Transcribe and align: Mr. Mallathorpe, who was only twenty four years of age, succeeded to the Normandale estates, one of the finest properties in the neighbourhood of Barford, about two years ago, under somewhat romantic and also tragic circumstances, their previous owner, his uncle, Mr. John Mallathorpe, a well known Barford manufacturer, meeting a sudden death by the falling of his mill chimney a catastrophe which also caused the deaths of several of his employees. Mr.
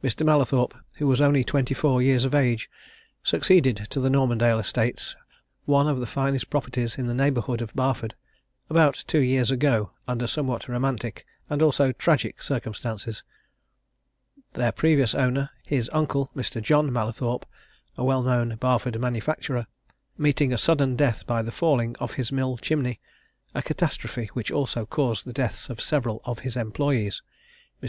Mr. 0.00 0.24
Mallathorpe, 0.24 0.76
who 0.98 1.08
was 1.08 1.20
only 1.20 1.42
twenty 1.42 1.74
four 1.74 2.00
years 2.00 2.24
of 2.24 2.36
age, 2.36 2.70
succeeded 3.24 3.88
to 3.90 3.98
the 3.98 4.08
Normandale 4.08 4.60
estates, 4.60 5.16
one 5.64 5.88
of 5.88 5.98
the 5.98 6.06
finest 6.06 6.48
properties 6.50 6.98
in 6.98 7.06
the 7.06 7.14
neighbourhood 7.16 7.60
of 7.60 7.74
Barford, 7.74 8.14
about 8.70 9.02
two 9.08 9.18
years 9.18 9.50
ago, 9.50 9.90
under 10.06 10.28
somewhat 10.28 10.68
romantic 10.68 11.26
and 11.50 11.62
also 11.62 11.90
tragic 11.90 12.42
circumstances, 12.42 13.24
their 14.52 14.70
previous 14.70 15.16
owner, 15.16 15.50
his 15.64 15.90
uncle, 15.92 16.30
Mr. 16.36 16.62
John 16.62 16.92
Mallathorpe, 16.92 17.44
a 17.98 18.04
well 18.04 18.22
known 18.22 18.54
Barford 18.60 19.00
manufacturer, 19.00 19.66
meeting 20.16 20.52
a 20.52 20.58
sudden 20.58 20.94
death 20.94 21.26
by 21.26 21.42
the 21.42 21.50
falling 21.50 21.96
of 21.98 22.12
his 22.14 22.30
mill 22.30 22.56
chimney 22.56 23.00
a 23.52 23.62
catastrophe 23.62 24.26
which 24.32 24.52
also 24.52 24.86
caused 24.86 25.24
the 25.24 25.32
deaths 25.32 25.68
of 25.68 25.80
several 25.80 26.20
of 26.24 26.38
his 26.38 26.56
employees. 26.56 27.20
Mr. 27.82 27.84